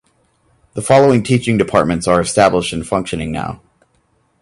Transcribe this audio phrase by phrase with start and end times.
[0.73, 3.61] The following teaching departments are established and functioning now